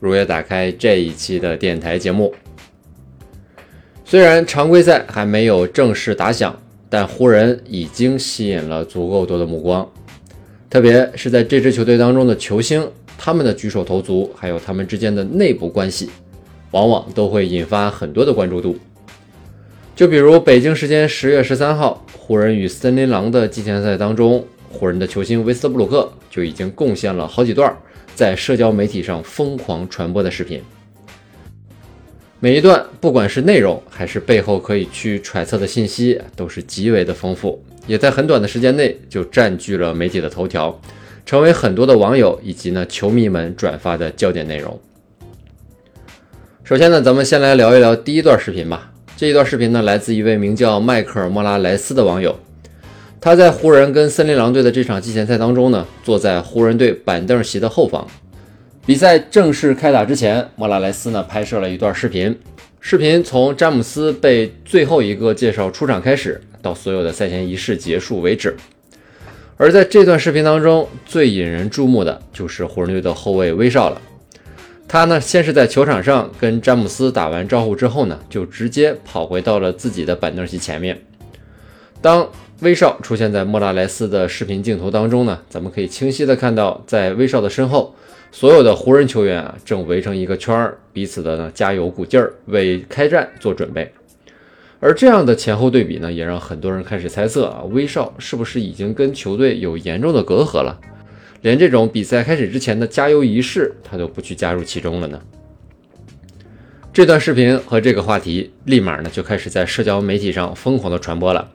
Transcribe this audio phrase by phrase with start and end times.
[0.00, 2.34] 如约打开这一期的电台节目。
[4.04, 6.56] 虽然常规赛还没有正式打响，
[6.88, 9.88] 但湖人已经吸引了足够多的目光，
[10.70, 12.88] 特别是在这支球队当中的球星，
[13.18, 16.10] 他们的举手投足，还有他们之间的内部关系，
[16.70, 18.76] 往往都会引发很多的关注度。
[19.94, 24.44] 就比如北京时间十月十三号，湖人与森林狼的季前赛当中。
[24.68, 27.74] 湖人的球星威斯布鲁克就已经贡献了好几段
[28.16, 30.62] 在社交媒体上疯狂传播的视频，
[32.40, 40.80] 每一段不管是内容还是背后可以去揣测的信息，都是极为的丰富，也在很短的时间内就占据了媒体的头条，
[41.26, 44.80] 成为很多的网友以及呢球迷们转发的焦点内容。
[46.64, 48.90] 首先呢，咱们先来聊一聊第一段视频吧。
[49.18, 52.34] 这一段视频呢，来自一位名叫迈克尔·莫拉莱斯的网友。
[53.26, 58.06] 他在湖人跟森林狼队的这场季前赛当中呢，坐在湖人队板凳席的后方。
[58.86, 62.38] 比赛正式开打之前，莫拉莱斯呢拍摄了一段视频。
[62.78, 68.56] 视频从詹姆斯被最后一个介绍出场开始，到所有的赛前仪式结束为止。
[69.56, 74.00] 而在这段视频当中，最引人注目的就是湖人队的后卫威少了。
[74.86, 80.96] 他呢，先是在球场上跟詹姆斯打完招呼之后呢，就直接跑回到了自己的板凳席前面。
[82.06, 87.92] 当威少出现在莫拉莱斯的视频镜头当中呢，咱们可以清晰的看到，在威少的身后，
[88.30, 93.92] 所有的湖人球员啊正围成一个圈儿，彼此的呢加油鼓劲儿，为开战做准备。
[94.78, 100.78] 而这样的前后对比呢，也让很多人开始猜测啊，威少是不是已经跟球队有严重的隔阂了，
[101.42, 105.20] 连这种比赛开始之前的加油仪式他都不去加入其中了呢？
[106.92, 111.50] 这段视频和这个话题立马呢就开始在社交媒体上疯狂的传播了。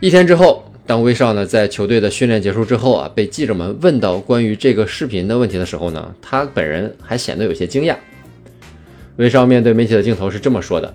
[0.00, 7.94] 一天之后，当威少呢在球队的训练结束之后啊，被记者们问到关于这个视频的问题的时候呢，他本人还显得有些惊讶。
[9.16, 10.94] 威少面对媒体的镜头是这么说的：“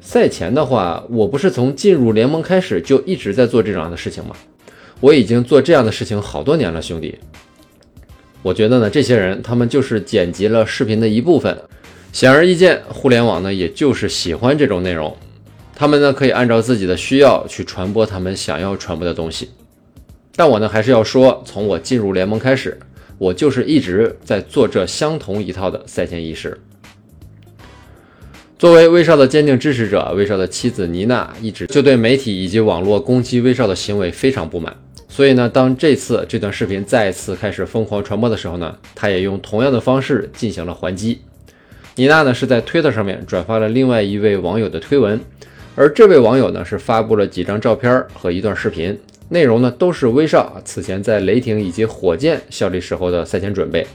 [0.00, 4.36] 赛前的话，我不是从进入联盟开始就一直在做这样的事情吗？
[5.00, 7.18] 我已经做这样的事情好多年了，兄弟。
[8.40, 11.58] 我觉得呢，这些人他们就是剪辑了视频的一部分。
[12.12, 15.12] 显而易见，互联网呢也就是喜欢这种内容。”
[15.74, 19.50] 他们呢可以按照自己的需要去传播他们想要传播的东西，
[20.36, 22.78] 但我呢还是要说，从我进入联盟开始，
[23.18, 26.60] 我就是一直在做这相同一套的赛前仪式。
[28.58, 34.76] 作为威少的坚定支持者，威少的妻子妮娜一直就对媒体以及网络攻击威少的行为非常不满，
[35.08, 41.22] 所以呢，当这次这段视频再次开始疯狂传播的时候呢，他也用同样的方式进行了还击。
[41.96, 45.20] 妮娜呢是在推特上面转发了另外一位网友的推文。
[45.74, 48.98] 而这位网友呢，是发布了几张照片和一段视频，
[49.30, 53.86] 内容呢都是威少此前在雷霆以及火箭效力时候的赛前准备。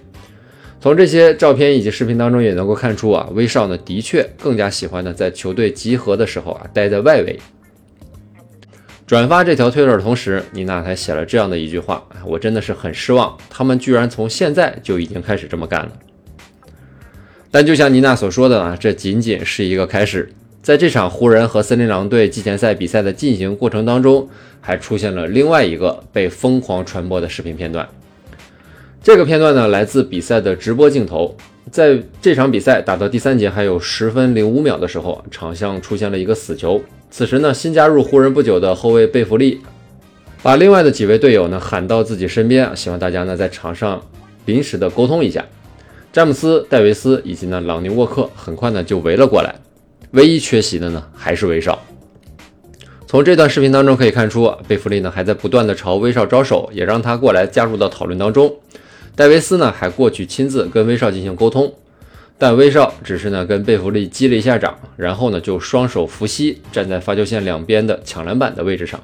[0.81, 7.39] 从这些照片以及视频当中也能够看出啊，威少呢的确更加喜欢呢在球队集合的时候啊待在外围。
[9.05, 15.91] 转发这条推特的同时，妮娜还写了这样的一句话：我真的是很失望，他们居然从现在就已经开始这么干了。
[17.51, 20.27] 但就像妮娜所说的啊，这仅仅是一个开始。
[20.67, 24.27] 在这场湖人和森林狼队季前赛比赛的进行过程当中，
[24.59, 27.87] 还出现了另外一个被疯狂传播的视频片段。
[29.01, 31.33] 这个片段呢，来自比赛的直播镜头。
[31.71, 36.81] 在这场比赛打到第三节还有十分零五秒的时候，场上出现了一个死球。
[37.09, 39.61] 此时呢，新加入湖人不久的后卫贝弗利，
[40.43, 44.05] 把另外的几位队友呢喊到自己身边，希望大家呢在场上
[44.43, 45.45] 临时的沟通一下。
[46.11, 49.55] 詹姆斯、戴维斯以及呢朗尼沃克很快呢就围了过来。
[50.11, 51.81] 唯一缺席的呢，还是威少。
[53.05, 58.53] 从这段视频当中可以看出，贝弗利呢还在不断的朝威少招手，也让他过来加入到讨论当中。
[59.15, 61.73] 戴维斯呢还过去亲自跟威少进行沟通，
[62.37, 69.01] 但威少只是呢跟贝弗利击了一下掌，然后呢就双手扶膝站在罚球线两边的抢篮板的位置上，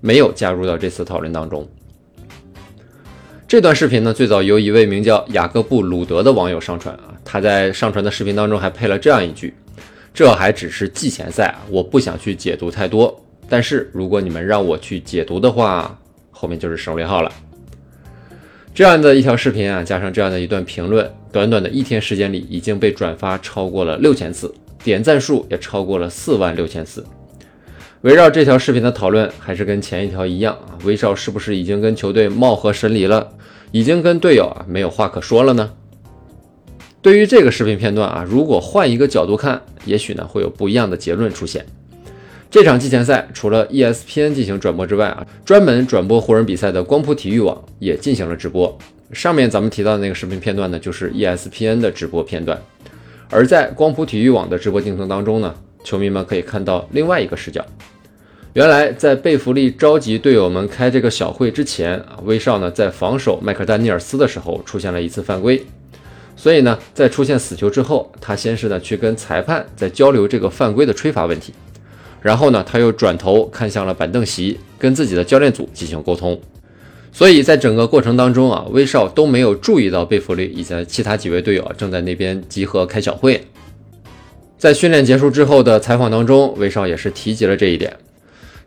[0.00, 1.68] 没有加入到这次讨论当中。
[3.46, 9.54] 这段视频呢最早由一位名叫雅各布鲁德的网友上传啊，他在上传的视频当中还配了这样一句。
[10.18, 13.24] 这还只是季前赛啊，我不想去解读太多。
[13.48, 15.96] 但是如果你们让我去解读的话，
[16.32, 17.30] 后面就是省略号了。
[18.74, 27.06] 这样的一条视频啊，加上这样的一段评论，短短的一天时间里已经被转发超过了六千次，点赞数也超过了四万六千次。
[28.00, 33.34] 围绕这条视频的讨论，还是跟前一条一样啊，威少是不是已经跟球队貌合神离了？
[33.70, 35.70] 已经跟队友啊没有话可说了呢？
[37.00, 41.64] 对于这个视频片段啊，如果换一个角度看，也许呢会有不一样的结论出现。
[42.50, 48.76] 这场季前赛除了 ESPN 进行转播之外啊，专门转播湖人比赛的光谱体育网也进行了直播。
[49.12, 52.60] 上面咱们提到的那个视频片段呢，就是 ESPN 的直播片段。
[53.30, 55.54] 而在光谱体育网的直播镜头当中呢，
[55.84, 57.64] 球迷们可以看到另外一个视角。
[58.54, 65.62] 原来在贝弗利召集队友们开这个小会之前啊，威少呢在防守麦克丹尼尔斯的时候出现了一次犯规，
[66.38, 71.52] 所以呢在出现死球之后，他先是呢去跟裁判在交流这个犯规的吹罚问题。
[72.22, 76.40] 然后呢，他又转头看向了板凳席，跟自己的教练组进行沟通。
[77.12, 83.44] 所以在整个过程当中啊，威少都没有注意到贝弗利以及其他几位队友正在那边集合开小会。
[84.58, 87.96] 在训练结束之后的采访当中，威少也是提及了这一点。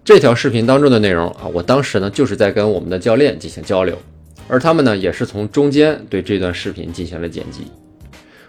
[0.03, 3.97] 这条视频当中的内容啊，我当时呢就是在跟我们的教练进行交流，
[4.51, 7.61] 而他们呢也是从中间对这段视频进行了剪辑。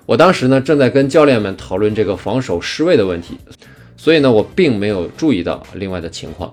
[0.04, 3.38] 我当时呢正在跟教练们讨论这个防守失位的问题。
[3.96, 6.52] 所以呢，我并没有注意到另外的情况。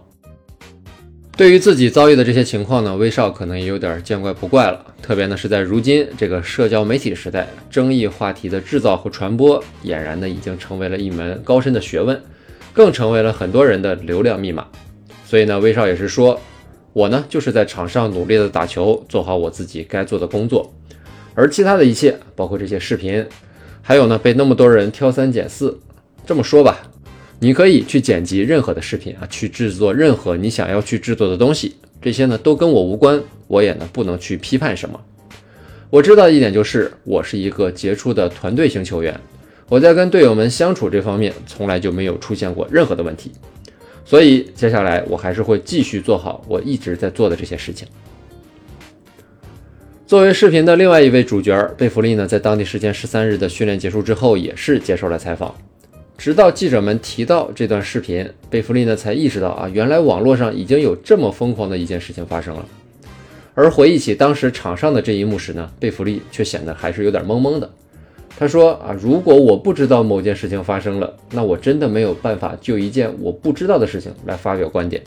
[1.36, 4.86] 对于自己遭遇的这些情况呢，威少可能也有点见怪不怪了。
[5.01, 12.22] 特别呢是在如今这个社交媒体时代，争议话题的制造和传播，俨然呢已经成为了一门高深的学问，
[12.72, 14.68] 更成为了很多人的流量密码。
[15.25, 16.40] 所以呢，威少也是说，
[17.00, 20.69] 我呢就是在场上努力的打球，做好我自己该做的工作，
[21.34, 23.25] 而其他的一切，包括这些视频，
[23.81, 25.80] 还有呢被那么多人挑三拣四，
[26.25, 26.78] 这么说吧。
[27.40, 35.00] 你可以去剪辑任何的视频啊，去制作任何你想要去制作的东西，这些呢都跟我无关，我也呢不能去批判什么。
[35.90, 39.18] 我知道一点就是，我是一个杰出的团队型球员，
[39.69, 43.31] 我在跟队友们相处这方面从来就没有出现过任何的问题，
[44.10, 47.88] 所以接下来我还是会继续做好我一直在做的这些事情。
[50.08, 55.54] 作为视频的另外一位主角贝弗利呢，在当地时间十三日的训练结束之后，也是接受了采访。
[56.18, 62.66] 直到记者们提到这段视频，贝弗利呢才意识到啊，原来网络上已经有这么疯狂的一件事情发生了。
[63.54, 67.70] 而回忆起当时场上的这一幕时呢，贝弗利却显得还是有点懵懵的。
[68.39, 75.03] 他说啊，如果我不知道某件事情发生了，那我真的没有办法就一件我不知道的事情来发表观点。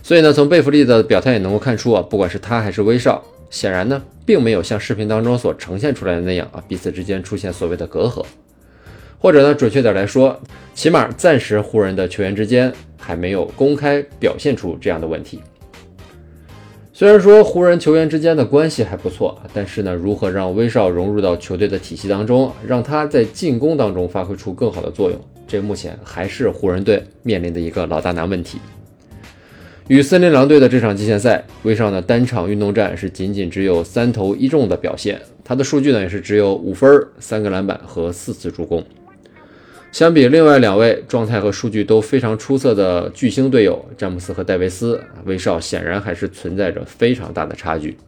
[0.00, 3.20] 所以呢，从贝弗利的表态也能够看出啊，不管是他还是威少，
[3.50, 8.24] 显然呢，并没有像视频当中所呈现出来的那样啊，彼此之间出现所谓的隔阂。
[9.18, 10.40] 或者呢，准确点来说，
[10.74, 15.40] 起码暂时湖人的球员之间还没有公开表现出这样的问题。
[16.94, 25.18] 虽然说湖人球员之间的关系还不错，但是呢，如何让威少融入到球队的体系当中，让他在进攻当中发挥出更好的作用，
[25.48, 28.58] 这目前还是湖人队面临的一个老大难问题。
[29.88, 38.84] 与森林狼队的这场季前赛，威少呢单场运动战是仅仅只有三投一中的表现，他的数据呢也是只有五分、三个篮板和四次助攻。
[39.92, 47.98] 相比另外两位状态和数据都非常出色的巨星队友詹姆斯和戴维斯，威少显然还是存在着非常大的差距。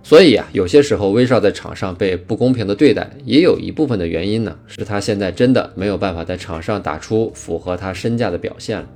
[0.00, 8.86] 所以啊，有些时候威少在场上被不公平的对待，也有一部分的原因呢，是他现在真的没有办法在场上打出符合他身价的表现了。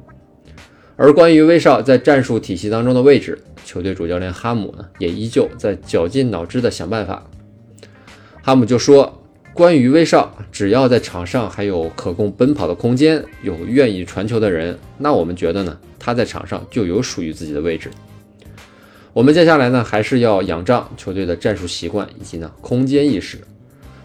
[0.95, 7.29] 而关于威少在战术体系当中的位置，球队主教练哈姆呢，也依旧在绞尽脑汁的想办法。
[8.43, 9.13] 哈姆就说。
[9.57, 17.89] 关于威少，只要在场上还有可供奔跑的空间，有愿意传球的人，那我们觉得呢，他在场上就有属于自己的位置。
[19.15, 23.39] 我们接下来呢，还是要仰仗球队的战术习惯以及呢空间意识，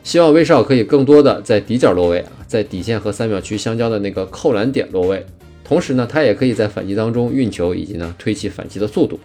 [0.06, 5.26] 希望威少可以更多的在底角落位啊，在底线和三秒区相交的那个扣篮点落位，
[5.66, 9.20] 同时呢，他也可以在反击当中运球以及呢推起反击的速度，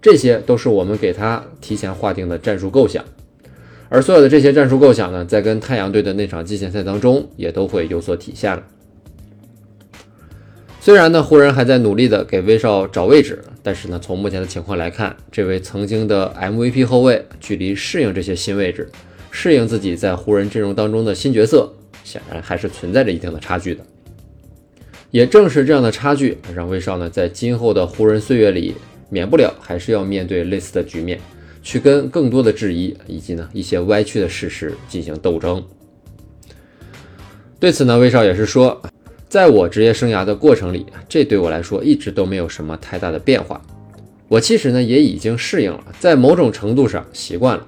[0.00, 3.04] 这些都是我们给他提前划定的战术构想。
[3.94, 8.62] 而所有的这些战术构想呢，在跟太阳队的那场季前赛当中，也都会有所体现了。
[10.80, 18.90] 虽然呢，湖人还在努力的给威少找位置，但是呢，从目前的情况来看，这位曾经的 MVP 后卫，距离适应这些新位置，
[19.30, 21.70] 适应自己在湖人阵容当中的新角色，
[22.02, 23.84] 显然还是存在着一定的差距的。
[25.10, 28.74] 也正是这样的差距，让威少呢，在今后的湖人岁月里，
[29.10, 31.20] 免不了还是要面对类似的局面。
[31.62, 35.62] 去跟更多的质疑以及呢一些歪曲的事实进行斗争。
[37.60, 38.82] 对此呢，威少也是说，
[39.28, 43.62] 在我职业生涯的过程里，这对我来说一直都没有什么太大的变化。
[44.28, 47.66] 我其实呢也已经适应了，在某种程度上习惯了。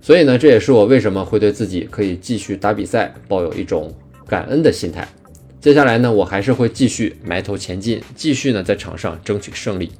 [0.00, 3.92] 所以呢，这也是我为什么会对自己可以继续打比赛抱有一种
[4.26, 5.06] 感恩的心态。
[5.60, 9.90] 接下来呢，我还是会继续埋头前进，继续呢在场上争取胜利。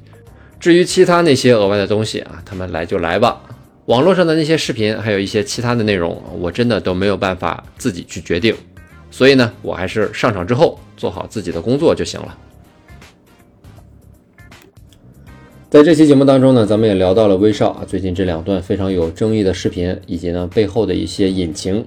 [0.61, 3.40] 至于其他那些额外的东西啊，他们来就来吧。
[3.87, 8.55] 网络上的那些视频，还有一些其他的内容，我真的都没有办法自己去决定。
[9.11, 12.38] 所以呢，我还是上场之后做好自己的工作就行了。
[15.71, 21.85] 在这期节目当中呢，咱们也聊到了威少啊最近这两段非常有争议的视频，以及呢背后的一些隐情。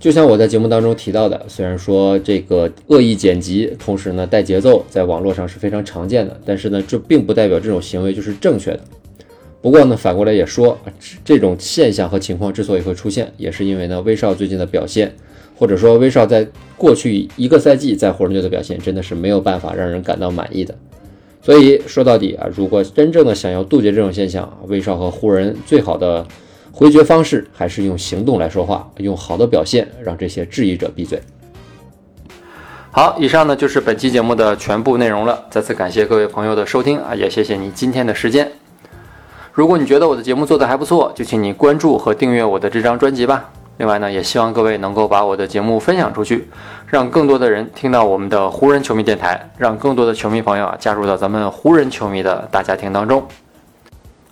[0.00, 8.80] 就像我在节目当中提到的，虽然说这个恶意剪辑，同时呢带节奏，在网络上是非常常见的，但是呢这并不代表这种行为就是正确的。
[9.60, 10.78] 不过呢反过来也说，
[11.24, 15.12] 这种现象和情况之所以会出现，也是因为呢威少最近的表现，
[15.56, 20.72] 或者说威少在过去一个赛季在湖人队的表现，真的是没有办法让人感到满意的。
[21.42, 26.24] 所以说到底啊，如果真正的想要杜绝这种现象，威少和湖人最好的
[26.72, 31.20] 回绝方式还是用行动来说话，用好的表现让这些质疑者闭嘴。
[32.90, 35.44] 好，以上呢就是本期节目的全部内容了。
[35.50, 38.50] 再次感谢各位朋友的收听啊，也谢谢你今天的时间。
[39.52, 43.50] 如果你觉得我的节目做得还不错，就请你关注和订阅我的这张专辑吧。
[43.76, 46.48] 另外呢，也希望各位能够把我的节目分享出去，
[46.86, 53.24] 让更多的人听到我们的湖人球迷电台，让更多的球迷朋友啊加入到咱们湖人球迷的大家庭当中。